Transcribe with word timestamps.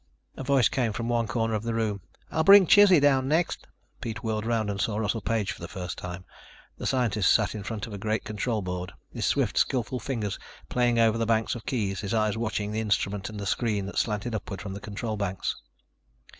A 0.35 0.43
voice 0.43 0.67
came 0.67 0.93
from 0.93 1.09
one 1.09 1.27
corner 1.27 1.53
of 1.53 1.61
the 1.61 1.75
room: 1.75 2.01
"I'll 2.31 2.43
bring 2.43 2.65
Chizzy 2.65 2.99
down 2.99 3.27
next." 3.27 3.67
Pete 4.01 4.23
whirled 4.23 4.47
around 4.47 4.71
and 4.71 4.81
saw 4.81 4.97
Russell 4.97 5.21
Page 5.21 5.51
for 5.51 5.61
the 5.61 5.67
first 5.67 5.95
time. 5.99 6.25
The 6.79 6.87
scientist 6.87 7.31
sat 7.31 7.53
in 7.53 7.61
front 7.61 7.85
of 7.85 7.93
a 7.93 7.99
great 7.99 8.23
control 8.23 8.63
board, 8.63 8.93
his 9.13 9.27
swift, 9.27 9.59
skillful 9.59 9.99
fingers 9.99 10.39
playing 10.69 10.97
over 10.97 11.19
the 11.19 11.27
banks 11.27 11.53
of 11.53 11.67
keys, 11.67 11.99
his 11.99 12.15
eyes 12.15 12.35
watching 12.35 12.71
the 12.71 12.79
instrument 12.79 13.29
and 13.29 13.39
the 13.39 13.45
screen 13.45 13.85
that 13.85 13.99
slanted 13.99 14.33
upward 14.33 14.59
from 14.59 14.73
the 14.73 14.79
control 14.81 15.17
banks. 15.17 15.55